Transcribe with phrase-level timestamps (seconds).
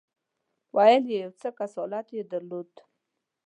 [0.75, 2.71] ویل یې یو څه کسالت یې درلود.